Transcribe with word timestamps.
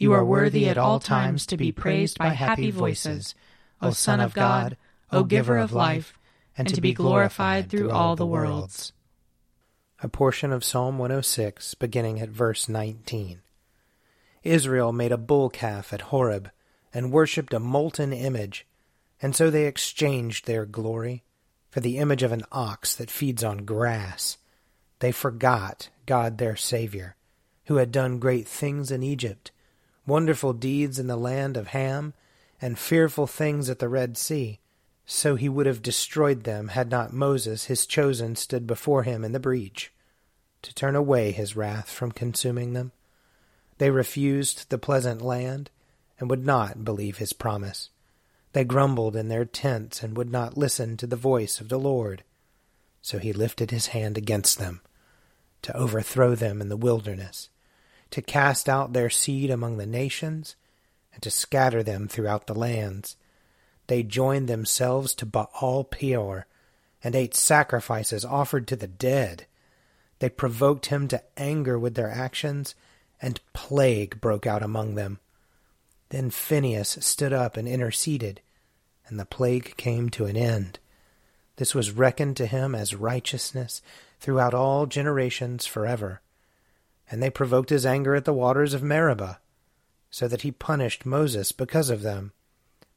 You 0.00 0.12
are 0.12 0.24
worthy 0.24 0.68
at 0.68 0.78
all 0.78 1.00
times 1.00 1.44
to 1.46 1.56
be 1.56 1.72
praised 1.72 2.18
by 2.18 2.28
happy 2.28 2.70
voices, 2.70 3.34
O 3.82 3.90
Son 3.90 4.20
of 4.20 4.32
God, 4.32 4.76
O 5.10 5.24
Giver 5.24 5.58
of 5.58 5.72
life, 5.72 6.16
and 6.56 6.68
to 6.68 6.80
be 6.80 6.92
glorified 6.92 7.68
through 7.68 7.90
all 7.90 8.14
the 8.14 8.24
worlds. 8.24 8.92
A 10.00 10.08
portion 10.08 10.52
of 10.52 10.62
Psalm 10.62 10.98
106, 10.98 11.74
beginning 11.74 12.20
at 12.20 12.28
verse 12.28 12.68
19. 12.68 13.40
Israel 14.44 14.92
made 14.92 15.10
a 15.10 15.18
bull 15.18 15.50
calf 15.50 15.92
at 15.92 16.02
Horeb 16.02 16.52
and 16.94 17.10
worshipped 17.10 17.52
a 17.52 17.58
molten 17.58 18.12
image, 18.12 18.68
and 19.20 19.34
so 19.34 19.50
they 19.50 19.66
exchanged 19.66 20.46
their 20.46 20.64
glory 20.64 21.24
for 21.70 21.80
the 21.80 21.98
image 21.98 22.22
of 22.22 22.30
an 22.30 22.44
ox 22.52 22.94
that 22.94 23.10
feeds 23.10 23.42
on 23.42 23.64
grass. 23.64 24.38
They 25.00 25.10
forgot 25.10 25.88
God 26.06 26.38
their 26.38 26.54
Savior, 26.54 27.16
who 27.64 27.76
had 27.76 27.90
done 27.90 28.20
great 28.20 28.46
things 28.46 28.92
in 28.92 29.02
Egypt 29.02 29.50
wonderful 30.08 30.52
deeds 30.52 30.98
in 30.98 31.06
the 31.06 31.16
land 31.16 31.56
of 31.56 31.68
Ham, 31.68 32.14
and 32.60 32.78
fearful 32.78 33.26
things 33.26 33.70
at 33.70 33.78
the 33.78 33.88
Red 33.88 34.16
Sea. 34.16 34.58
So 35.06 35.36
he 35.36 35.48
would 35.48 35.66
have 35.66 35.82
destroyed 35.82 36.44
them 36.44 36.68
had 36.68 36.90
not 36.90 37.12
Moses, 37.12 37.66
his 37.66 37.86
chosen, 37.86 38.34
stood 38.34 38.66
before 38.66 39.04
him 39.04 39.24
in 39.24 39.32
the 39.32 39.38
breach, 39.38 39.92
to 40.62 40.74
turn 40.74 40.96
away 40.96 41.30
his 41.30 41.54
wrath 41.54 41.90
from 41.90 42.10
consuming 42.10 42.72
them. 42.72 42.92
They 43.78 43.90
refused 43.90 44.70
the 44.70 44.78
pleasant 44.78 45.22
land, 45.22 45.70
and 46.18 46.28
would 46.28 46.44
not 46.44 46.84
believe 46.84 47.18
his 47.18 47.32
promise. 47.32 47.90
They 48.52 48.64
grumbled 48.64 49.14
in 49.14 49.28
their 49.28 49.44
tents, 49.44 50.02
and 50.02 50.16
would 50.16 50.30
not 50.30 50.58
listen 50.58 50.96
to 50.96 51.06
the 51.06 51.16
voice 51.16 51.60
of 51.60 51.68
the 51.68 51.78
Lord. 51.78 52.24
So 53.00 53.18
he 53.18 53.32
lifted 53.32 53.70
his 53.70 53.88
hand 53.88 54.18
against 54.18 54.58
them, 54.58 54.80
to 55.62 55.76
overthrow 55.76 56.34
them 56.34 56.60
in 56.60 56.68
the 56.68 56.76
wilderness 56.76 57.50
to 58.10 58.22
cast 58.22 58.68
out 58.68 58.92
their 58.92 59.10
seed 59.10 59.50
among 59.50 59.76
the 59.76 59.86
nations, 59.86 60.56
and 61.12 61.22
to 61.22 61.30
scatter 61.30 61.82
them 61.82 62.08
throughout 62.08 62.46
the 62.46 62.54
lands. 62.54 63.16
They 63.86 64.02
joined 64.02 64.48
themselves 64.48 65.14
to 65.14 65.26
Baal 65.26 65.84
Peor, 65.84 66.46
and 67.02 67.14
ate 67.14 67.34
sacrifices 67.34 68.24
offered 68.24 68.66
to 68.68 68.76
the 68.76 68.86
dead. 68.86 69.46
They 70.18 70.28
provoked 70.28 70.86
him 70.86 71.08
to 71.08 71.22
anger 71.36 71.78
with 71.78 71.94
their 71.94 72.10
actions, 72.10 72.74
and 73.20 73.40
plague 73.52 74.20
broke 74.20 74.46
out 74.46 74.62
among 74.62 74.94
them. 74.94 75.20
Then 76.10 76.30
Phinehas 76.30 76.98
stood 77.00 77.32
up 77.32 77.56
and 77.56 77.68
interceded, 77.68 78.40
and 79.06 79.18
the 79.18 79.26
plague 79.26 79.76
came 79.76 80.08
to 80.10 80.24
an 80.24 80.36
end. 80.36 80.78
This 81.56 81.74
was 81.74 81.90
reckoned 81.90 82.36
to 82.38 82.46
him 82.46 82.74
as 82.74 82.94
righteousness 82.94 83.82
throughout 84.20 84.54
all 84.54 84.86
generations 84.86 85.66
forever 85.66 86.20
and 87.10 87.22
they 87.22 87.30
provoked 87.30 87.70
his 87.70 87.86
anger 87.86 88.14
at 88.14 88.24
the 88.24 88.32
waters 88.32 88.74
of 88.74 88.82
Meribah, 88.82 89.40
so 90.10 90.28
that 90.28 90.42
he 90.42 90.50
punished 90.50 91.06
Moses 91.06 91.52
because 91.52 91.90
of 91.90 92.02
them. 92.02 92.32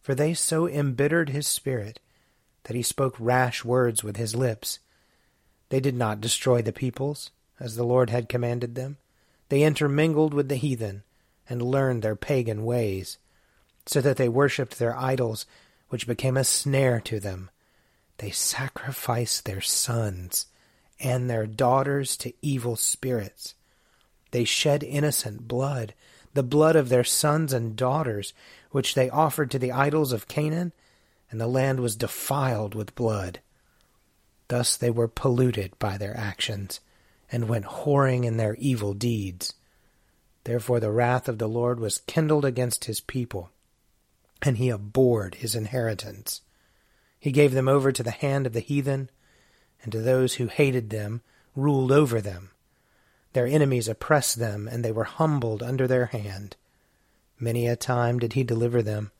For 0.01 0.15
they 0.15 0.33
so 0.33 0.67
embittered 0.67 1.29
his 1.29 1.47
spirit 1.47 1.99
that 2.63 2.75
he 2.75 2.81
spoke 2.81 3.15
rash 3.19 3.63
words 3.63 4.03
with 4.03 4.17
his 4.17 4.35
lips. 4.35 4.79
They 5.69 5.79
did 5.79 5.95
not 5.95 6.21
destroy 6.21 6.61
the 6.61 6.73
peoples, 6.73 7.31
as 7.59 7.75
the 7.75 7.83
Lord 7.83 8.09
had 8.09 8.29
commanded 8.29 8.75
them. 8.75 8.97
They 9.49 9.63
intermingled 9.63 10.33
with 10.33 10.49
the 10.49 10.55
heathen, 10.55 11.03
and 11.49 11.61
learned 11.61 12.01
their 12.01 12.15
pagan 12.15 12.63
ways, 12.63 13.17
so 13.85 13.99
that 14.01 14.17
they 14.17 14.29
worshipped 14.29 14.79
their 14.79 14.97
idols, 14.97 15.45
which 15.89 16.07
became 16.07 16.37
a 16.37 16.43
snare 16.43 16.99
to 17.01 17.19
them. 17.19 17.49
They 18.17 18.31
sacrificed 18.31 19.45
their 19.45 19.61
sons 19.61 20.47
and 20.99 21.29
their 21.29 21.47
daughters 21.47 22.15
to 22.17 22.33
evil 22.41 22.75
spirits 22.75 23.55
they 24.31 24.43
shed 24.43 24.83
innocent 24.83 25.47
blood, 25.47 25.93
the 26.33 26.43
blood 26.43 26.75
of 26.75 26.89
their 26.89 27.03
sons 27.03 27.53
and 27.53 27.75
daughters, 27.75 28.33
which 28.71 28.95
they 28.95 29.09
offered 29.09 29.51
to 29.51 29.59
the 29.59 29.71
idols 29.71 30.13
of 30.13 30.27
Canaan, 30.27 30.73
and 31.29 31.39
the 31.39 31.47
land 31.47 31.79
was 31.79 31.95
defiled 31.95 32.73
with 32.73 32.95
blood. 32.95 33.39
Thus 34.47 34.75
they 34.75 34.89
were 34.89 35.07
polluted 35.07 35.77
by 35.79 35.97
their 35.97 36.15
actions, 36.15 36.79
and 37.31 37.47
went 37.47 37.65
whoring 37.65 38.25
in 38.25 38.37
their 38.37 38.55
evil 38.55 38.93
deeds. 38.93 39.53
Therefore 40.43 40.79
the 40.79 40.91
wrath 40.91 41.29
of 41.29 41.37
the 41.37 41.47
Lord 41.47 41.79
was 41.79 42.01
kindled 42.07 42.45
against 42.45 42.85
his 42.85 42.99
people, 42.99 43.51
and 44.41 44.57
he 44.57 44.69
abhorred 44.69 45.35
his 45.35 45.55
inheritance. 45.55 46.41
He 47.19 47.31
gave 47.31 47.53
them 47.53 47.67
over 47.67 47.91
to 47.91 48.03
the 48.03 48.11
hand 48.11 48.47
of 48.47 48.53
the 48.53 48.59
heathen, 48.59 49.09
and 49.83 49.91
to 49.91 50.01
those 50.01 50.35
who 50.35 50.47
hated 50.47 50.89
them 50.89 51.21
ruled 51.55 51.91
over 51.91 52.21
them. 52.21 52.50
Their 53.33 53.47
enemies 53.47 53.87
oppressed 53.87 54.39
them, 54.39 54.67
and 54.67 54.83
they 54.83 54.91
were 54.91 55.05
humbled 55.05 55.63
under 55.63 55.87
their 55.87 56.07
hand. 56.07 56.55
Many 57.39 57.67
a 57.67 57.75
time 57.75 58.19
did 58.19 58.33
he 58.33 58.43
deliver 58.43 58.81
them, 58.81 59.11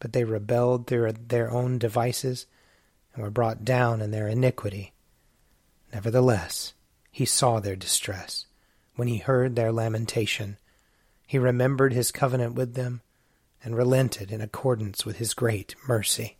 but 0.00 0.12
they 0.12 0.24
rebelled 0.24 0.86
through 0.86 1.12
their 1.12 1.50
own 1.50 1.78
devices 1.78 2.46
and 3.14 3.22
were 3.22 3.30
brought 3.30 3.64
down 3.64 4.00
in 4.00 4.10
their 4.10 4.26
iniquity. 4.26 4.92
Nevertheless, 5.92 6.72
he 7.10 7.24
saw 7.24 7.60
their 7.60 7.76
distress 7.76 8.46
when 8.96 9.08
he 9.08 9.18
heard 9.18 9.54
their 9.54 9.70
lamentation. 9.70 10.56
He 11.26 11.38
remembered 11.38 11.92
his 11.92 12.10
covenant 12.10 12.54
with 12.54 12.74
them 12.74 13.02
and 13.62 13.76
relented 13.76 14.32
in 14.32 14.40
accordance 14.40 15.04
with 15.04 15.16
his 15.16 15.34
great 15.34 15.74
mercy. 15.86 16.36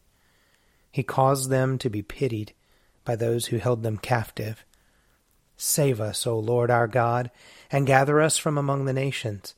He 0.90 1.02
caused 1.02 1.50
them 1.50 1.78
to 1.78 1.90
be 1.90 2.02
pitied 2.02 2.52
by 3.04 3.16
those 3.16 3.46
who 3.46 3.58
held 3.58 3.82
them 3.82 3.98
captive 3.98 4.64
Save 5.64 6.00
us, 6.00 6.26
O 6.26 6.36
Lord 6.36 6.72
our 6.72 6.88
God, 6.88 7.30
and 7.70 7.86
gather 7.86 8.20
us 8.20 8.36
from 8.36 8.58
among 8.58 8.84
the 8.84 8.92
nations, 8.92 9.54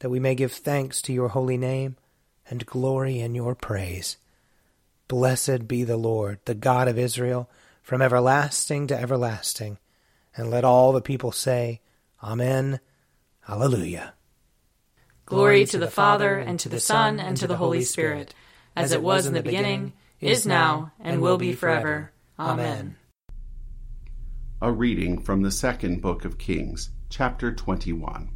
that 0.00 0.10
we 0.10 0.18
may 0.18 0.34
give 0.34 0.50
thanks 0.50 1.00
to 1.02 1.12
your 1.12 1.28
holy 1.28 1.56
name 1.56 1.94
and 2.50 2.66
glory 2.66 3.20
in 3.20 3.36
your 3.36 3.54
praise. 3.54 4.16
Blessed 5.06 5.68
be 5.68 5.84
the 5.84 5.96
Lord, 5.96 6.40
the 6.44 6.56
God 6.56 6.88
of 6.88 6.98
Israel, 6.98 7.48
from 7.84 8.02
everlasting 8.02 8.88
to 8.88 9.00
everlasting. 9.00 9.78
And 10.36 10.50
let 10.50 10.64
all 10.64 10.90
the 10.90 11.00
people 11.00 11.30
say, 11.30 11.80
Amen. 12.20 12.80
Alleluia. 13.48 14.14
Glory 15.24 15.66
to 15.66 15.78
the 15.78 15.86
Father, 15.86 16.36
and 16.36 16.58
to 16.58 16.68
the 16.68 16.80
Son, 16.80 17.20
and 17.20 17.36
to 17.36 17.46
the 17.46 17.58
Holy 17.58 17.82
Spirit, 17.82 18.34
as 18.74 18.90
it 18.90 19.02
was 19.04 19.24
in 19.24 19.34
the 19.34 19.42
beginning, 19.42 19.92
is 20.20 20.44
now, 20.44 20.90
and 20.98 21.22
will 21.22 21.38
be 21.38 21.52
forever. 21.52 22.10
Amen. 22.40 22.96
A 24.64 24.72
reading 24.72 25.20
from 25.20 25.42
the 25.42 25.50
second 25.50 26.00
book 26.00 26.24
of 26.24 26.38
Kings, 26.38 26.88
chapter 27.10 27.54
21. 27.54 28.30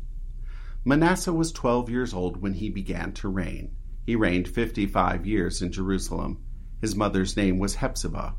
Manasseh 0.85 1.33
was 1.33 1.51
twelve 1.51 1.89
years 1.89 2.13
old 2.13 2.43
when 2.43 2.53
he 2.53 2.69
began 2.69 3.13
to 3.13 3.31
reign. 3.31 3.75
He 4.05 4.15
reigned 4.15 4.47
fifty 4.47 4.85
five 4.85 5.25
years 5.25 5.63
in 5.63 5.73
Jerusalem. 5.73 6.45
His 6.83 6.95
mother's 6.95 7.35
name 7.35 7.59
was 7.59 7.77
Hephzibah. 7.77 8.35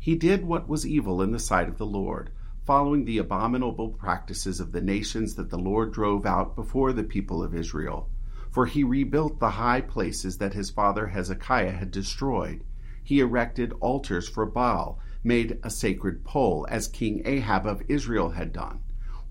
He 0.00 0.16
did 0.16 0.46
what 0.46 0.68
was 0.68 0.84
evil 0.84 1.22
in 1.22 1.30
the 1.30 1.38
sight 1.38 1.68
of 1.68 1.78
the 1.78 1.86
Lord, 1.86 2.30
following 2.66 3.04
the 3.04 3.18
abominable 3.18 3.90
practices 3.90 4.58
of 4.58 4.72
the 4.72 4.80
nations 4.80 5.36
that 5.36 5.48
the 5.48 5.60
Lord 5.60 5.92
drove 5.92 6.26
out 6.26 6.56
before 6.56 6.92
the 6.92 7.04
people 7.04 7.40
of 7.40 7.54
Israel. 7.54 8.10
For 8.50 8.66
he 8.66 8.82
rebuilt 8.82 9.38
the 9.38 9.50
high 9.50 9.82
places 9.82 10.38
that 10.38 10.54
his 10.54 10.70
father 10.70 11.06
Hezekiah 11.06 11.70
had 11.70 11.92
destroyed. 11.92 12.64
He 13.04 13.20
erected 13.20 13.74
altars 13.78 14.28
for 14.28 14.44
Baal, 14.44 14.98
made 15.24 15.58
a 15.62 15.70
sacred 15.70 16.24
pole, 16.24 16.66
as 16.68 16.86
King 16.88 17.22
Ahab 17.24 17.66
of 17.66 17.82
Israel 17.88 18.30
had 18.30 18.52
done, 18.52 18.80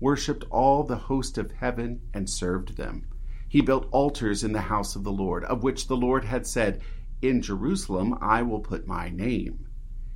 worshipped 0.00 0.44
all 0.50 0.84
the 0.84 0.96
host 0.96 1.38
of 1.38 1.52
heaven, 1.52 2.00
and 2.12 2.28
served 2.28 2.76
them. 2.76 3.06
He 3.48 3.62
built 3.62 3.88
altars 3.90 4.44
in 4.44 4.52
the 4.52 4.60
house 4.62 4.94
of 4.94 5.04
the 5.04 5.12
Lord, 5.12 5.44
of 5.44 5.62
which 5.62 5.88
the 5.88 5.96
Lord 5.96 6.24
had 6.24 6.46
said, 6.46 6.80
In 7.22 7.40
Jerusalem 7.40 8.16
I 8.20 8.42
will 8.42 8.60
put 8.60 8.86
my 8.86 9.08
name. 9.08 9.66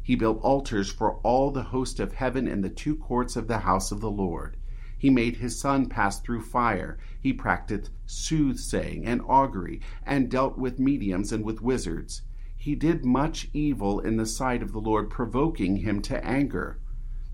He 0.03 0.17
built 0.17 0.41
altars 0.43 0.91
for 0.91 1.15
all 1.19 1.51
the 1.51 1.63
host 1.63 2.01
of 2.01 2.15
heaven 2.15 2.47
in 2.47 2.61
the 2.61 2.69
two 2.69 2.97
courts 2.97 3.37
of 3.37 3.47
the 3.47 3.61
house 3.61 3.93
of 3.93 4.01
the 4.01 4.11
Lord. 4.11 4.57
He 4.99 5.11
made 5.11 5.37
his 5.37 5.59
son 5.59 5.89
pass 5.89 6.21
through 6.21 6.43
fire. 6.43 6.99
He 7.21 7.33
practiced 7.33 7.91
soothsaying 8.05 9.07
and 9.07 9.23
augury, 9.27 9.81
and 10.05 10.31
dealt 10.31 10.59
with 10.59 10.79
mediums 10.79 11.33
and 11.33 11.45
with 11.45 11.63
wizards. 11.63 12.23
He 12.65 12.77
did 12.77 13.05
much 13.05 13.51
evil 13.53 13.99
in 13.99 14.19
the 14.19 14.25
sight 14.25 14.63
of 14.63 14.71
the 14.71 14.79
Lord, 14.79 15.11
provoking 15.11 15.79
him 15.79 16.01
to 16.03 16.25
anger. 16.25 16.79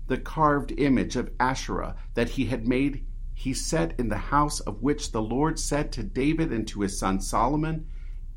The 0.07 0.17
carved 0.17 0.71
image 0.71 1.15
of 1.15 1.29
Asherah 1.39 1.95
that 2.15 2.29
he 2.29 2.45
had 2.45 2.67
made 2.67 3.05
he 3.35 3.53
set 3.53 3.93
in 3.99 4.09
the 4.09 4.17
house 4.33 4.59
of 4.59 4.81
which 4.81 5.11
the 5.11 5.21
Lord 5.21 5.59
said 5.59 5.91
to 5.91 6.03
David 6.03 6.51
and 6.51 6.67
to 6.69 6.81
his 6.81 6.97
son 6.97 7.21
Solomon, 7.21 7.85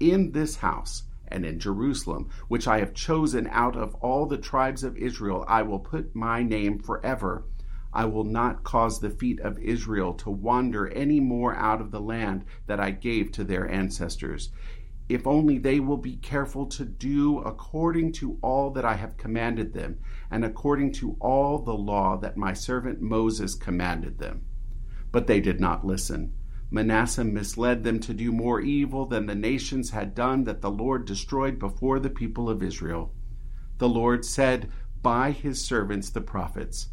In 0.01 0.33
this 0.33 0.57
house 0.57 1.05
and 1.27 1.47
in 1.47 1.59
Jerusalem, 1.59 2.29
which 2.49 2.69
I 2.69 2.81
have 2.81 2.93
chosen 2.93 3.47
out 3.47 3.75
of 3.75 3.95
all 3.95 4.27
the 4.27 4.37
tribes 4.37 4.85
of 4.85 4.99
Israel, 4.99 5.47
I 5.49 5.63
will 5.63 5.79
put 5.79 6.15
my 6.15 6.43
name 6.43 6.79
forever. 6.79 7.47
I 7.95 8.05
will 8.05 8.25
not 8.25 8.65
cause 8.65 9.01
the 9.01 9.09
feet 9.09 9.41
of 9.41 9.59
Israel 9.59 10.13
to 10.15 10.31
wander 10.31 10.89
any 10.89 11.21
more 11.21 11.55
out 11.55 11.81
of 11.81 11.91
the 11.91 12.03
land 12.03 12.45
that 12.67 12.81
I 12.81 12.91
gave 12.91 13.33
to 13.33 13.45
their 13.45 13.67
ancestors. 13.67 14.51
If 15.13 15.27
only 15.27 15.59
they 15.59 15.79
will 15.79 15.99
be 15.99 16.17
careful 16.17 16.65
to 16.69 16.87
do 16.87 17.41
according 17.41 18.13
to 18.13 18.39
all 18.41 18.71
that 18.71 18.87
I 18.87 18.95
have 18.95 19.19
commanded 19.19 19.75
them, 19.75 19.99
and 20.31 20.43
according 20.43 20.93
to 20.93 21.19
all 21.21 21.59
the 21.59 21.75
law 21.75 22.17
that 22.17 22.39
my 22.39 22.55
servant 22.55 23.03
Moses 23.03 23.55
commanded 23.55 24.17
them. 24.17 24.47
But 25.11 25.27
they 25.27 25.39
did 25.39 25.61
not 25.61 25.85
listen. 25.85 26.33
Manasseh 26.71 27.25
misled 27.25 27.85
them 27.85 28.01
to 28.01 28.15
do 28.15 28.33
more 28.33 28.63
evil 28.63 29.05
than 29.05 29.27
the 29.27 29.35
nations 29.35 29.91
had 29.91 30.15
done 30.15 30.45
that 30.45 30.63
the 30.63 30.71
Lord 30.71 31.05
destroyed 31.05 31.59
before 31.59 32.01
the 32.01 32.09
people 32.09 32.49
of 32.49 32.63
Israel. 32.63 33.13
The 33.77 33.91
Lord 33.91 34.25
said 34.25 34.71
by 35.03 35.33
his 35.33 35.63
servants 35.63 36.09
the 36.09 36.23
prophets, 36.23 36.89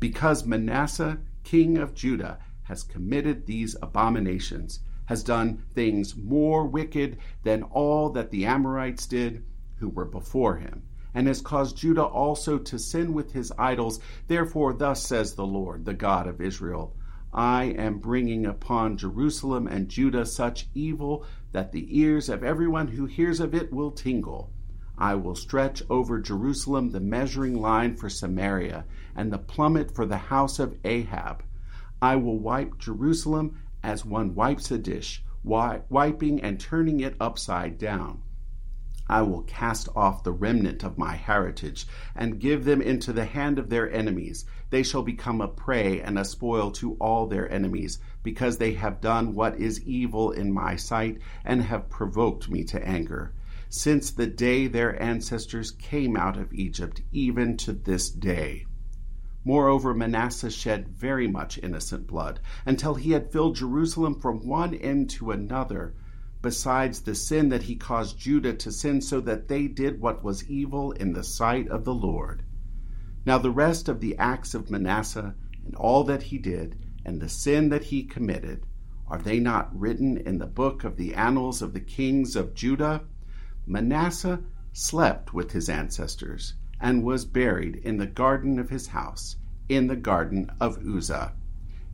Because 0.00 0.44
Manasseh, 0.44 1.20
king 1.44 1.78
of 1.78 1.94
Judah, 1.94 2.40
has 2.64 2.82
committed 2.82 3.46
these 3.46 3.76
abominations, 3.80 4.80
has 5.10 5.24
done 5.24 5.60
things 5.74 6.14
more 6.14 6.64
wicked 6.64 7.18
than 7.42 7.64
all 7.64 8.10
that 8.10 8.30
the 8.30 8.46
Amorites 8.46 9.08
did 9.08 9.42
who 9.78 9.88
were 9.88 10.04
before 10.04 10.54
him, 10.54 10.84
and 11.12 11.26
has 11.26 11.40
caused 11.40 11.76
Judah 11.76 12.04
also 12.04 12.58
to 12.58 12.78
sin 12.78 13.12
with 13.12 13.32
his 13.32 13.52
idols. 13.58 13.98
Therefore, 14.28 14.72
thus 14.72 15.02
says 15.02 15.34
the 15.34 15.44
Lord, 15.44 15.84
the 15.84 15.94
God 15.94 16.28
of 16.28 16.40
Israel 16.40 16.94
I 17.34 17.64
am 17.64 17.98
bringing 17.98 18.46
upon 18.46 18.98
Jerusalem 18.98 19.66
and 19.66 19.88
Judah 19.88 20.24
such 20.24 20.68
evil 20.74 21.24
that 21.50 21.72
the 21.72 21.98
ears 21.98 22.28
of 22.28 22.44
everyone 22.44 22.86
who 22.86 23.06
hears 23.06 23.40
of 23.40 23.52
it 23.52 23.72
will 23.72 23.90
tingle. 23.90 24.52
I 24.96 25.16
will 25.16 25.34
stretch 25.34 25.82
over 25.90 26.20
Jerusalem 26.20 26.92
the 26.92 27.00
measuring 27.00 27.60
line 27.60 27.96
for 27.96 28.08
Samaria 28.08 28.84
and 29.16 29.32
the 29.32 29.38
plummet 29.38 29.90
for 29.92 30.06
the 30.06 30.18
house 30.18 30.60
of 30.60 30.78
Ahab. 30.84 31.42
I 32.00 32.14
will 32.14 32.38
wipe 32.38 32.78
Jerusalem 32.78 33.56
as 33.82 34.04
one 34.04 34.34
wipes 34.34 34.70
a 34.70 34.78
dish, 34.78 35.22
wiping 35.42 36.40
and 36.40 36.60
turning 36.60 37.00
it 37.00 37.16
upside 37.20 37.78
down. 37.78 38.22
I 39.08 39.22
will 39.22 39.42
cast 39.42 39.88
off 39.96 40.22
the 40.22 40.30
remnant 40.30 40.84
of 40.84 40.96
my 40.96 41.16
heritage 41.16 41.84
and 42.14 42.38
give 42.38 42.64
them 42.64 42.80
into 42.80 43.12
the 43.12 43.24
hand 43.24 43.58
of 43.58 43.68
their 43.68 43.90
enemies. 43.90 44.44
They 44.70 44.84
shall 44.84 45.02
become 45.02 45.40
a 45.40 45.48
prey 45.48 46.00
and 46.00 46.16
a 46.16 46.24
spoil 46.24 46.70
to 46.72 46.94
all 47.00 47.26
their 47.26 47.50
enemies, 47.50 47.98
because 48.22 48.58
they 48.58 48.74
have 48.74 49.00
done 49.00 49.34
what 49.34 49.58
is 49.58 49.82
evil 49.82 50.30
in 50.30 50.52
my 50.52 50.76
sight 50.76 51.18
and 51.44 51.62
have 51.62 51.90
provoked 51.90 52.48
me 52.48 52.62
to 52.64 52.86
anger, 52.86 53.32
since 53.68 54.12
the 54.12 54.28
day 54.28 54.68
their 54.68 55.02
ancestors 55.02 55.72
came 55.72 56.16
out 56.16 56.36
of 56.36 56.52
Egypt, 56.52 57.02
even 57.10 57.56
to 57.56 57.72
this 57.72 58.10
day. 58.10 58.66
Moreover, 59.44 59.94
Manasseh 59.94 60.50
shed 60.50 60.88
very 60.88 61.26
much 61.26 61.58
innocent 61.62 62.06
blood, 62.06 62.40
until 62.66 62.94
he 62.94 63.12
had 63.12 63.32
filled 63.32 63.56
Jerusalem 63.56 64.20
from 64.20 64.46
one 64.46 64.74
end 64.74 65.08
to 65.10 65.30
another 65.30 65.94
besides 66.42 67.00
the 67.00 67.14
sin 67.14 67.50
that 67.50 67.64
he 67.64 67.76
caused 67.76 68.18
Judah 68.18 68.54
to 68.54 68.72
sin, 68.72 69.00
so 69.02 69.20
that 69.20 69.48
they 69.48 69.66
did 69.66 70.00
what 70.00 70.24
was 70.24 70.48
evil 70.48 70.92
in 70.92 71.12
the 71.12 71.24
sight 71.24 71.68
of 71.68 71.84
the 71.84 71.94
Lord. 71.94 72.42
Now, 73.26 73.38
the 73.38 73.50
rest 73.50 73.88
of 73.88 74.00
the 74.00 74.16
acts 74.16 74.54
of 74.54 74.70
Manasseh, 74.70 75.34
and 75.64 75.74
all 75.74 76.04
that 76.04 76.22
he 76.22 76.38
did, 76.38 76.78
and 77.04 77.20
the 77.20 77.28
sin 77.28 77.68
that 77.68 77.84
he 77.84 78.04
committed, 78.04 78.64
are 79.06 79.20
they 79.20 79.40
not 79.40 79.78
written 79.78 80.16
in 80.16 80.38
the 80.38 80.46
book 80.46 80.84
of 80.84 80.96
the 80.96 81.14
annals 81.14 81.60
of 81.62 81.72
the 81.72 81.80
kings 81.80 82.36
of 82.36 82.54
Judah? 82.54 83.02
Manasseh 83.66 84.40
slept 84.72 85.34
with 85.34 85.52
his 85.52 85.68
ancestors, 85.68 86.54
and 86.80 87.04
was 87.04 87.24
buried 87.24 87.76
in 87.76 87.98
the 87.98 88.06
garden 88.06 88.58
of 88.58 88.70
his 88.70 88.88
house, 88.88 89.36
in 89.68 89.86
the 89.86 89.96
garden 89.96 90.50
of 90.60 90.78
Uzzah. 90.78 91.32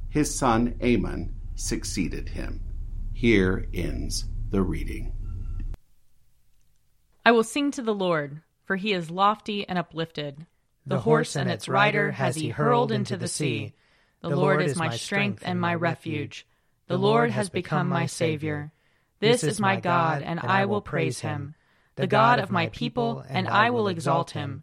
His 0.09 0.35
son 0.35 0.75
Amon 0.83 1.35
succeeded 1.55 2.29
him. 2.29 2.61
Here 3.13 3.67
ends 3.75 4.27
the 4.51 4.63
reading. 4.63 5.13
I 7.25 7.33
will 7.33 7.45
sing 7.45 7.71
to 7.73 7.83
the 7.83 7.95
Lord, 7.95 8.41
for 8.65 8.77
he 8.77 8.93
is 8.93 9.11
lofty 9.11 9.69
and 9.69 9.79
uplifted. 9.79 10.47
The, 10.87 10.95
the 10.97 11.01
horse 11.01 11.35
and 11.35 11.51
its 11.51 11.69
rider 11.69 12.13
has 12.13 12.37
he 12.37 12.51
hurled 12.51 12.93
into 12.93 13.17
the 13.17 13.27
sea. 13.27 13.75
The, 14.23 14.29
the 14.29 14.37
Lord 14.37 14.63
is 14.63 14.77
my 14.77 14.97
strength 14.97 15.43
and 15.45 15.61
my 15.61 15.75
refuge. 15.75 16.47
The 16.87 16.97
Lord 16.97 17.31
has 17.33 17.51
become 17.51 17.89
my 17.89 18.07
Savior. 18.07 18.71
This 19.19 19.43
is 19.43 19.59
my 19.59 19.81
God, 19.81 20.23
and 20.23 20.39
I 20.39 20.67
will 20.67 20.81
praise 20.81 21.21
him. 21.21 21.55
The 21.97 22.07
God 22.07 22.39
of 22.39 22.53
my 22.53 22.69
people, 22.69 23.25
and 23.29 23.49
I 23.49 23.71
will 23.71 23.89
exalt 23.89 24.31
him. 24.31 24.63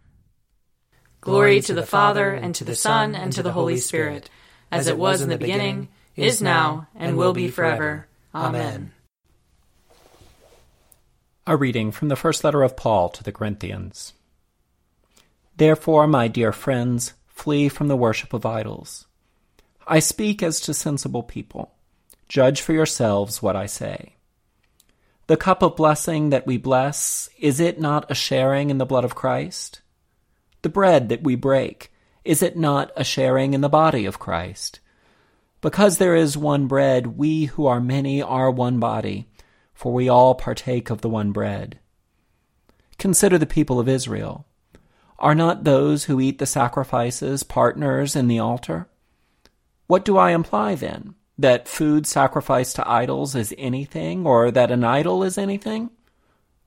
Glory 1.21 1.61
to 1.61 1.75
the 1.75 1.85
Father, 1.85 2.31
and 2.33 2.55
to 2.55 2.63
the 2.63 2.75
Son, 2.75 3.13
and 3.13 3.31
to 3.33 3.43
the 3.43 3.51
Holy 3.51 3.77
Spirit, 3.77 4.29
as 4.71 4.87
it 4.87 4.97
was 4.97 5.21
in 5.21 5.29
the 5.29 5.37
beginning, 5.37 5.87
is 6.15 6.41
now, 6.41 6.87
and 6.95 7.15
will 7.15 7.33
be 7.33 7.47
forever. 7.47 8.07
Amen. 8.33 8.91
A 11.45 11.55
reading 11.55 11.91
from 11.91 12.07
the 12.07 12.15
first 12.15 12.43
letter 12.43 12.63
of 12.63 12.75
Paul 12.75 13.09
to 13.09 13.23
the 13.23 13.31
Corinthians. 13.31 14.13
Therefore, 15.57 16.07
my 16.07 16.27
dear 16.27 16.51
friends, 16.51 17.13
flee 17.27 17.69
from 17.69 17.87
the 17.87 17.95
worship 17.95 18.33
of 18.33 18.45
idols. 18.45 19.05
I 19.85 19.99
speak 19.99 20.41
as 20.41 20.59
to 20.61 20.73
sensible 20.73 21.23
people. 21.23 21.71
Judge 22.27 22.61
for 22.61 22.73
yourselves 22.73 23.43
what 23.43 23.55
I 23.55 23.67
say. 23.67 24.15
The 25.27 25.37
cup 25.37 25.61
of 25.61 25.75
blessing 25.75 26.31
that 26.31 26.47
we 26.47 26.57
bless, 26.57 27.29
is 27.37 27.59
it 27.59 27.79
not 27.79 28.09
a 28.09 28.15
sharing 28.15 28.71
in 28.71 28.79
the 28.79 28.85
blood 28.85 29.05
of 29.05 29.13
Christ? 29.13 29.81
The 30.61 30.69
bread 30.69 31.09
that 31.09 31.23
we 31.23 31.35
break, 31.35 31.91
is 32.23 32.43
it 32.43 32.55
not 32.55 32.91
a 32.95 33.03
sharing 33.03 33.53
in 33.53 33.61
the 33.61 33.69
body 33.69 34.05
of 34.05 34.19
Christ? 34.19 34.79
Because 35.59 35.97
there 35.97 36.15
is 36.15 36.37
one 36.37 36.67
bread, 36.67 37.17
we 37.17 37.45
who 37.45 37.65
are 37.65 37.79
many 37.79 38.21
are 38.21 38.51
one 38.51 38.79
body, 38.79 39.27
for 39.73 39.93
we 39.93 40.09
all 40.09 40.35
partake 40.35 40.89
of 40.89 41.01
the 41.01 41.09
one 41.09 41.31
bread. 41.31 41.79
Consider 42.97 43.37
the 43.37 43.45
people 43.47 43.79
of 43.79 43.89
Israel. 43.89 44.45
Are 45.17 45.35
not 45.35 45.63
those 45.63 46.05
who 46.05 46.19
eat 46.19 46.37
the 46.39 46.45
sacrifices 46.45 47.43
partners 47.43 48.15
in 48.15 48.27
the 48.27 48.39
altar? 48.39 48.87
What 49.87 50.05
do 50.05 50.17
I 50.17 50.31
imply 50.31 50.75
then? 50.75 51.15
That 51.37 51.67
food 51.67 52.05
sacrificed 52.05 52.75
to 52.75 52.87
idols 52.87 53.35
is 53.35 53.53
anything, 53.57 54.27
or 54.27 54.51
that 54.51 54.71
an 54.71 54.83
idol 54.83 55.23
is 55.23 55.37
anything? 55.37 55.89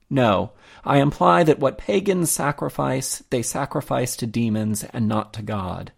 No, 0.09 0.51
I 0.83 0.99
imply 0.99 1.43
that 1.43 1.59
what 1.59 1.77
pagans 1.77 2.29
sacrifice, 2.31 3.23
they 3.29 3.41
sacrifice 3.41 4.15
to 4.17 4.27
demons 4.27 4.83
and 4.83 5.07
not 5.07 5.33
to 5.33 5.41
God. 5.41 5.91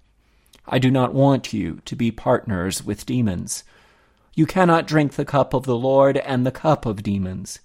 I 0.65 0.79
do 0.79 0.89
not 0.91 1.13
want 1.13 1.53
you 1.53 1.81
to 1.85 1.95
be 1.95 2.11
partners 2.11 2.83
with 2.83 3.05
demons. 3.05 3.63
You 4.33 4.45
cannot 4.45 4.87
drink 4.87 5.13
the 5.13 5.25
cup 5.25 5.53
of 5.53 5.65
the 5.65 5.77
Lord 5.77 6.17
and 6.17 6.45
the 6.45 6.51
cup 6.51 6.85
of 6.85 7.03
demons. 7.03 7.59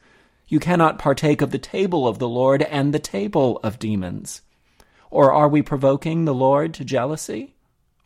You 0.48 0.58
cannot 0.58 0.98
partake 0.98 1.42
of 1.42 1.50
the 1.50 1.58
table 1.58 2.06
of 2.06 2.18
the 2.18 2.28
Lord 2.28 2.62
and 2.62 2.92
the 2.92 2.98
table 2.98 3.60
of 3.62 3.78
demons. 3.78 4.42
Or 5.10 5.32
are 5.32 5.48
we 5.48 5.62
provoking 5.62 6.24
the 6.24 6.34
Lord 6.34 6.74
to 6.74 6.84
jealousy? 6.84 7.54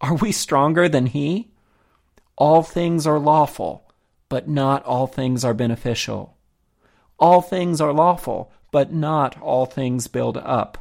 Are 0.00 0.14
we 0.14 0.32
stronger 0.32 0.88
than 0.88 1.06
He? 1.06 1.48
All 2.36 2.62
things 2.62 3.06
are 3.06 3.18
lawful, 3.18 3.90
but 4.28 4.48
not 4.48 4.84
all 4.84 5.06
things 5.06 5.44
are 5.44 5.54
beneficial. 5.54 6.35
All 7.18 7.40
things 7.40 7.80
are 7.80 7.92
lawful, 7.92 8.52
but 8.70 8.92
not 8.92 9.40
all 9.40 9.66
things 9.66 10.06
build 10.06 10.36
up. 10.36 10.78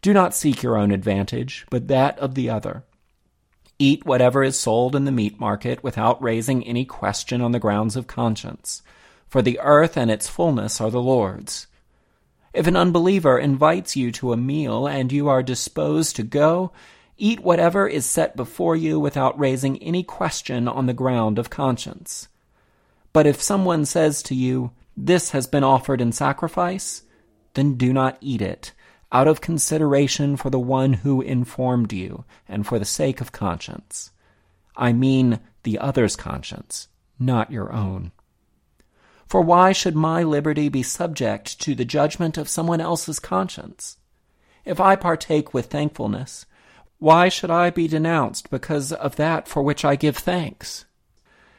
Do 0.00 0.12
not 0.12 0.34
seek 0.34 0.62
your 0.62 0.76
own 0.76 0.90
advantage, 0.90 1.66
but 1.70 1.88
that 1.88 2.18
of 2.18 2.34
the 2.34 2.50
other. 2.50 2.84
Eat 3.78 4.06
whatever 4.06 4.44
is 4.44 4.58
sold 4.58 4.94
in 4.94 5.04
the 5.04 5.12
meat 5.12 5.40
market 5.40 5.82
without 5.82 6.22
raising 6.22 6.64
any 6.64 6.84
question 6.84 7.40
on 7.40 7.52
the 7.52 7.58
grounds 7.58 7.96
of 7.96 8.06
conscience, 8.06 8.82
for 9.28 9.42
the 9.42 9.58
earth 9.60 9.96
and 9.96 10.10
its 10.10 10.28
fullness 10.28 10.80
are 10.80 10.90
the 10.90 11.02
Lord's. 11.02 11.66
If 12.52 12.66
an 12.66 12.76
unbeliever 12.76 13.38
invites 13.38 13.96
you 13.96 14.12
to 14.12 14.32
a 14.32 14.36
meal 14.36 14.86
and 14.86 15.10
you 15.10 15.28
are 15.28 15.42
disposed 15.42 16.16
to 16.16 16.22
go, 16.22 16.70
eat 17.16 17.40
whatever 17.40 17.88
is 17.88 18.04
set 18.04 18.36
before 18.36 18.76
you 18.76 19.00
without 19.00 19.38
raising 19.38 19.82
any 19.82 20.02
question 20.02 20.68
on 20.68 20.86
the 20.86 20.92
ground 20.92 21.38
of 21.38 21.50
conscience. 21.50 22.28
But 23.12 23.26
if 23.26 23.42
someone 23.42 23.84
says 23.84 24.22
to 24.24 24.34
you, 24.34 24.72
This 24.96 25.30
has 25.30 25.46
been 25.46 25.64
offered 25.64 26.00
in 26.00 26.12
sacrifice, 26.12 27.02
then 27.54 27.74
do 27.74 27.92
not 27.92 28.18
eat 28.20 28.42
it, 28.42 28.72
out 29.10 29.28
of 29.28 29.40
consideration 29.40 30.36
for 30.36 30.50
the 30.50 30.58
one 30.58 30.94
who 30.94 31.20
informed 31.20 31.92
you, 31.92 32.24
and 32.48 32.66
for 32.66 32.78
the 32.78 32.84
sake 32.84 33.20
of 33.20 33.32
conscience. 33.32 34.10
I 34.76 34.92
mean 34.92 35.40
the 35.62 35.78
other's 35.78 36.16
conscience, 36.16 36.88
not 37.18 37.50
your 37.50 37.72
own. 37.72 38.12
For 39.26 39.40
why 39.40 39.72
should 39.72 39.96
my 39.96 40.22
liberty 40.22 40.68
be 40.68 40.82
subject 40.82 41.58
to 41.60 41.74
the 41.74 41.84
judgment 41.84 42.36
of 42.36 42.48
someone 42.48 42.80
else's 42.80 43.18
conscience? 43.18 43.96
If 44.64 44.80
I 44.80 44.96
partake 44.96 45.54
with 45.54 45.66
thankfulness, 45.66 46.46
why 46.98 47.28
should 47.28 47.50
I 47.50 47.70
be 47.70 47.88
denounced 47.88 48.50
because 48.50 48.92
of 48.92 49.16
that 49.16 49.48
for 49.48 49.62
which 49.62 49.84
I 49.84 49.96
give 49.96 50.16
thanks? 50.16 50.84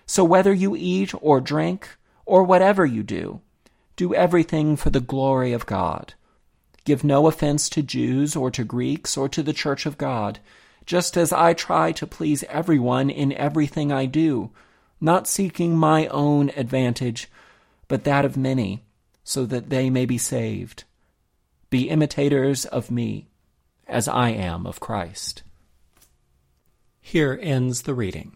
So 0.05 0.23
whether 0.23 0.53
you 0.53 0.75
eat 0.75 1.13
or 1.21 1.39
drink, 1.39 1.89
or 2.25 2.43
whatever 2.43 2.85
you 2.85 3.03
do, 3.03 3.41
do 3.95 4.13
everything 4.13 4.75
for 4.75 4.89
the 4.89 4.99
glory 4.99 5.53
of 5.53 5.65
God. 5.65 6.13
Give 6.85 7.03
no 7.03 7.27
offense 7.27 7.69
to 7.69 7.81
Jews 7.81 8.35
or 8.35 8.51
to 8.51 8.63
Greeks 8.63 9.15
or 9.15 9.29
to 9.29 9.43
the 9.43 9.53
church 9.53 9.85
of 9.85 9.97
God, 9.97 10.39
just 10.85 11.15
as 11.15 11.31
I 11.31 11.53
try 11.53 11.91
to 11.93 12.07
please 12.07 12.43
everyone 12.49 13.09
in 13.09 13.31
everything 13.33 13.91
I 13.91 14.05
do, 14.05 14.51
not 14.99 15.27
seeking 15.27 15.77
my 15.77 16.07
own 16.07 16.49
advantage 16.55 17.29
but 17.87 18.05
that 18.05 18.25
of 18.25 18.37
many, 18.37 18.83
so 19.23 19.45
that 19.45 19.69
they 19.69 19.89
may 19.89 20.05
be 20.05 20.17
saved. 20.17 20.83
Be 21.69 21.89
imitators 21.89 22.65
of 22.65 22.89
me, 22.89 23.27
as 23.87 24.07
I 24.07 24.29
am 24.29 24.65
of 24.65 24.79
Christ. 24.79 25.43
Here 27.01 27.37
ends 27.41 27.83
the 27.83 27.93
reading. 27.93 28.35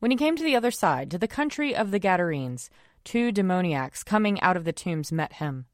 When 0.00 0.10
he 0.10 0.16
came 0.16 0.34
to 0.36 0.42
the 0.42 0.56
other 0.56 0.70
side, 0.70 1.10
to 1.10 1.18
the 1.18 1.28
country 1.28 1.76
of 1.76 1.90
the 1.90 1.98
Gadarenes, 1.98 2.70
two 3.04 3.30
demoniacs 3.30 4.02
coming 4.02 4.40
out 4.40 4.56
of 4.56 4.64
the 4.64 4.72
tombs 4.72 5.12
met 5.12 5.34
him. 5.34 5.66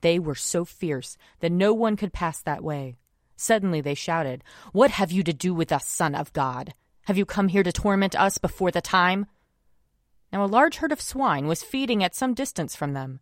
They 0.00 0.18
were 0.18 0.36
so 0.36 0.64
fierce 0.64 1.16
that 1.40 1.50
no 1.50 1.74
one 1.74 1.96
could 1.96 2.12
pass 2.12 2.40
that 2.42 2.62
way. 2.62 2.96
Suddenly 3.36 3.80
they 3.80 3.94
shouted, 3.94 4.44
What 4.72 4.92
have 4.92 5.10
you 5.10 5.24
to 5.24 5.32
do 5.32 5.52
with 5.52 5.72
us, 5.72 5.86
Son 5.86 6.14
of 6.14 6.32
God? 6.32 6.72
Have 7.06 7.18
you 7.18 7.26
come 7.26 7.48
here 7.48 7.64
to 7.64 7.72
torment 7.72 8.14
us 8.14 8.38
before 8.38 8.70
the 8.70 8.80
time? 8.80 9.26
Now 10.32 10.44
a 10.44 10.46
large 10.46 10.76
herd 10.76 10.92
of 10.92 11.00
swine 11.00 11.46
was 11.48 11.64
feeding 11.64 12.04
at 12.04 12.14
some 12.14 12.32
distance 12.32 12.76
from 12.76 12.92
them. 12.92 13.18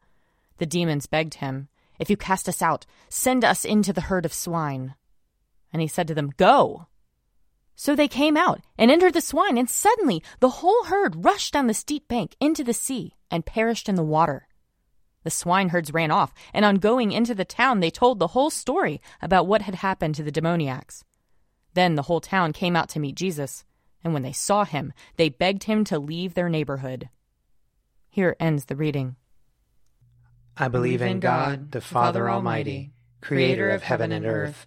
The 0.58 0.66
demons 0.66 1.06
begged 1.06 1.34
him, 1.34 1.68
If 1.98 2.10
you 2.10 2.16
cast 2.18 2.46
us 2.46 2.60
out, 2.60 2.84
send 3.08 3.42
us 3.42 3.64
into 3.64 3.92
the 3.94 4.02
herd 4.02 4.26
of 4.26 4.34
swine. 4.34 4.96
And 5.72 5.80
he 5.80 5.88
said 5.88 6.08
to 6.08 6.14
them, 6.14 6.32
Go! 6.36 6.88
So 7.82 7.96
they 7.96 8.06
came 8.06 8.36
out 8.36 8.60
and 8.78 8.92
entered 8.92 9.14
the 9.14 9.20
swine, 9.20 9.58
and 9.58 9.68
suddenly 9.68 10.22
the 10.38 10.56
whole 10.60 10.84
herd 10.84 11.24
rushed 11.24 11.52
down 11.52 11.66
the 11.66 11.74
steep 11.74 12.06
bank 12.06 12.36
into 12.38 12.62
the 12.62 12.72
sea 12.72 13.16
and 13.28 13.44
perished 13.44 13.88
in 13.88 13.96
the 13.96 14.04
water. 14.04 14.46
The 15.24 15.30
swineherds 15.30 15.92
ran 15.92 16.12
off, 16.12 16.32
and 16.54 16.64
on 16.64 16.76
going 16.76 17.10
into 17.10 17.34
the 17.34 17.44
town, 17.44 17.80
they 17.80 17.90
told 17.90 18.20
the 18.20 18.34
whole 18.34 18.50
story 18.50 19.00
about 19.20 19.48
what 19.48 19.62
had 19.62 19.74
happened 19.74 20.14
to 20.14 20.22
the 20.22 20.30
demoniacs. 20.30 21.02
Then 21.74 21.96
the 21.96 22.02
whole 22.02 22.20
town 22.20 22.52
came 22.52 22.76
out 22.76 22.88
to 22.90 23.00
meet 23.00 23.16
Jesus 23.16 23.64
and 24.04 24.12
when 24.12 24.22
they 24.22 24.32
saw 24.32 24.64
him, 24.64 24.92
they 25.16 25.28
begged 25.28 25.64
him 25.64 25.84
to 25.84 25.98
leave 25.98 26.34
their 26.34 26.48
neighborhood. 26.48 27.08
Here 28.10 28.36
ends 28.40 28.66
the 28.66 28.76
reading. 28.76 29.16
I 30.56 30.68
believe 30.68 31.00
in 31.00 31.20
God, 31.20 31.72
the 31.72 31.80
Father 31.80 32.28
Almighty, 32.28 32.92
creator 33.20 33.70
of 33.70 33.82
heaven 33.82 34.12
and 34.12 34.26
earth. 34.26 34.66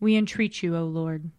We 0.00 0.16
entreat 0.16 0.62
you, 0.62 0.74
O 0.76 0.84
Lord. 0.84 1.30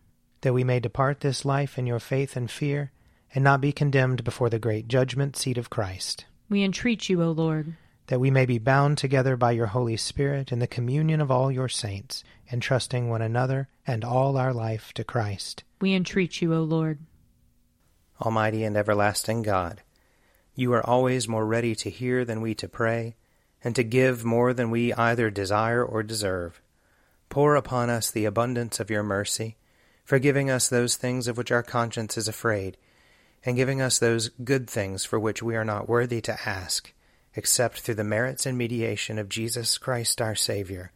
That 0.42 0.54
we 0.54 0.64
may 0.64 0.80
depart 0.80 1.22
this 1.22 1.44
life 1.44 1.80
in 1.80 1.88
your 1.88 2.00
faith 2.00 2.36
and 2.36 2.50
fear, 2.50 2.92
and 3.34 3.44
not 3.44 3.60
be 3.60 3.72
condemned 3.72 4.24
before 4.24 4.52
the 4.52 4.60
great 4.60 4.88
judgment 4.88 5.36
seat 5.36 5.58
of 5.58 5.72
Christ. 5.72 6.26
We 6.48 6.64
entreat 6.64 7.10
you, 7.10 7.24
O 7.24 7.32
Lord. 7.32 7.76
That 8.08 8.20
we 8.20 8.30
may 8.30 8.46
be 8.46 8.60
bound 8.60 9.00
together 9.00 9.36
by 9.36 9.54
your 9.54 9.68
Holy 9.68 9.98
Spirit 9.98 10.52
in 10.52 10.60
the 10.60 10.68
communion 10.68 11.22
of 11.22 11.32
all 11.32 11.52
your 11.52 11.70
saints, 11.70 12.24
entrusting 12.52 13.10
one 13.10 13.22
another 13.24 13.68
and 13.88 14.06
all 14.06 14.38
our 14.38 14.54
life 14.54 14.94
to 14.94 15.04
Christ. 15.04 15.64
We 15.80 15.96
entreat 15.96 16.42
you, 16.42 16.54
O 16.54 16.62
Lord. 16.62 17.00
Almighty 18.22 18.64
and 18.64 18.78
everlasting 18.78 19.42
God, 19.42 19.82
you 20.54 20.72
are 20.74 20.86
always 20.86 21.28
more 21.28 21.48
ready 21.48 21.74
to 21.76 21.90
hear 21.90 22.24
than 22.26 22.42
we 22.42 22.54
to 22.56 22.68
pray, 22.68 23.16
and 23.64 23.76
to 23.76 23.84
give 23.84 24.24
more 24.24 24.54
than 24.54 24.70
we 24.70 24.94
either 24.94 25.32
desire 25.32 25.84
or 25.84 26.04
deserve. 26.04 26.62
Pour 27.32 27.56
upon 27.56 27.90
us 27.90 28.12
the 28.12 28.26
abundance 28.26 28.82
of 28.82 28.90
your 28.90 29.04
mercy, 29.04 29.56
forgiving 30.04 30.50
us 30.50 30.68
those 30.68 30.98
things 30.98 31.30
of 31.30 31.38
which 31.38 31.50
our 31.50 31.64
conscience 31.64 32.18
is 32.18 32.28
afraid, 32.28 32.76
and 33.46 33.56
giving 33.56 33.82
us 33.82 33.98
those 33.98 34.28
good 34.44 34.70
things 34.70 35.06
for 35.06 35.18
which 35.18 35.42
we 35.42 35.56
are 35.56 35.64
not 35.64 35.88
worthy 35.88 36.20
to 36.20 36.38
ask, 36.46 36.94
except 37.34 37.80
through 37.80 37.96
the 37.96 38.04
merits 38.04 38.46
and 38.46 38.58
mediation 38.58 39.18
of 39.18 39.30
Jesus 39.30 39.78
Christ 39.78 40.22
our 40.22 40.36
Saviour, 40.36 40.92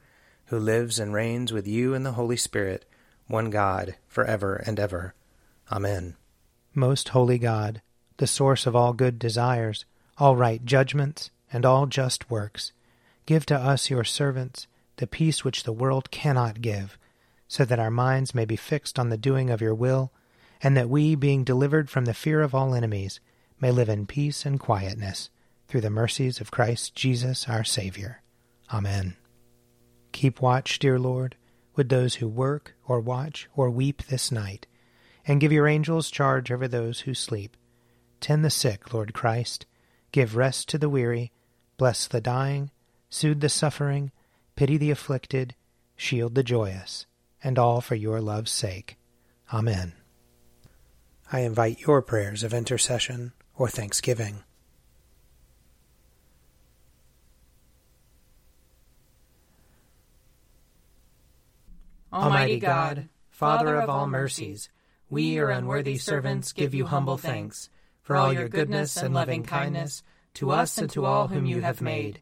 who 0.47 0.59
lives 0.59 0.99
and 0.99 1.13
reigns 1.13 1.53
with 1.53 1.65
you 1.67 1.93
in 1.93 2.03
the 2.03 2.11
Holy 2.11 2.35
Spirit, 2.35 2.83
one 3.27 3.49
God, 3.49 3.95
for 4.05 4.25
ever 4.25 4.57
and 4.57 4.77
ever. 4.77 5.13
Amen. 5.71 6.17
Most 6.73 7.09
holy 7.09 7.39
God, 7.39 7.81
the 8.17 8.27
source 8.27 8.67
of 8.67 8.75
all 8.75 8.91
good 8.91 9.17
desires, 9.17 9.85
all 10.17 10.35
right 10.35 10.65
judgments, 10.65 11.31
and 11.53 11.65
all 11.65 11.85
just 11.85 12.29
works, 12.29 12.73
give 13.25 13.45
to 13.45 13.55
us, 13.55 13.89
your 13.89 14.03
servants, 14.03 14.67
the 14.97 15.07
peace 15.07 15.43
which 15.43 15.63
the 15.63 15.73
world 15.73 16.11
cannot 16.11 16.61
give, 16.61 16.97
so 17.47 17.65
that 17.65 17.79
our 17.79 17.91
minds 17.91 18.33
may 18.35 18.45
be 18.45 18.55
fixed 18.55 18.97
on 18.97 19.09
the 19.09 19.17
doing 19.17 19.49
of 19.49 19.61
your 19.61 19.75
will, 19.75 20.11
and 20.61 20.75
that 20.75 20.89
we, 20.89 21.15
being 21.15 21.43
delivered 21.43 21.89
from 21.89 22.05
the 22.05 22.13
fear 22.13 22.41
of 22.41 22.55
all 22.55 22.73
enemies, 22.73 23.19
may 23.59 23.71
live 23.71 23.89
in 23.89 24.05
peace 24.05 24.45
and 24.45 24.59
quietness, 24.59 25.29
through 25.67 25.81
the 25.81 25.89
mercies 25.89 26.39
of 26.39 26.51
Christ 26.51 26.95
Jesus 26.95 27.47
our 27.47 27.63
Saviour. 27.63 28.21
Amen. 28.73 29.15
Keep 30.11 30.41
watch, 30.41 30.79
dear 30.79 30.97
Lord, 30.97 31.35
with 31.75 31.89
those 31.89 32.15
who 32.15 32.27
work, 32.27 32.73
or 32.87 32.99
watch, 32.99 33.49
or 33.55 33.69
weep 33.69 34.03
this 34.03 34.31
night, 34.31 34.65
and 35.27 35.41
give 35.41 35.51
your 35.51 35.67
angels 35.67 36.09
charge 36.09 36.51
over 36.51 36.67
those 36.67 37.01
who 37.01 37.13
sleep. 37.13 37.57
Tend 38.21 38.45
the 38.45 38.49
sick, 38.49 38.93
Lord 38.93 39.13
Christ. 39.13 39.65
Give 40.11 40.35
rest 40.35 40.69
to 40.69 40.77
the 40.77 40.89
weary. 40.89 41.31
Bless 41.77 42.07
the 42.07 42.21
dying. 42.21 42.71
Soothe 43.09 43.41
the 43.41 43.49
suffering. 43.49 44.11
Pity 44.55 44.77
the 44.77 44.91
afflicted. 44.91 45.55
Shield 45.97 46.35
the 46.35 46.43
joyous. 46.43 47.05
And 47.43 47.59
all 47.59 47.81
for 47.81 47.95
your 47.95 48.21
love's 48.21 48.51
sake. 48.51 48.97
Amen. 49.53 49.93
I 51.31 51.41
invite 51.41 51.81
your 51.81 52.01
prayers 52.01 52.43
of 52.43 52.53
intercession 52.53 53.33
or 53.57 53.67
thanksgiving. 53.67 54.43
Almighty 62.13 62.59
God, 62.59 63.09
Father 63.29 63.75
of 63.75 63.89
all 63.89 64.07
mercies, 64.07 64.69
we, 65.09 65.23
your 65.23 65.49
unworthy 65.49 65.97
servants, 65.97 66.53
give 66.53 66.73
you 66.73 66.85
humble 66.85 67.17
thanks 67.17 67.69
for 68.01 68.15
all 68.15 68.31
your 68.31 68.47
goodness 68.47 68.95
and 68.95 69.13
loving 69.13 69.43
kindness 69.43 70.01
to 70.35 70.51
us 70.51 70.77
and 70.77 70.89
to 70.91 71.05
all 71.05 71.27
whom 71.27 71.45
you 71.45 71.61
have 71.61 71.81
made. 71.81 72.21